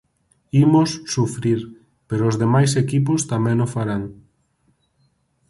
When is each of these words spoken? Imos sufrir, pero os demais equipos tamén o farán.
Imos 0.65 0.91
sufrir, 1.13 1.59
pero 2.07 2.23
os 2.29 2.39
demais 2.43 2.71
equipos 2.83 3.21
tamén 3.31 3.57
o 3.65 3.67
farán. 3.75 4.03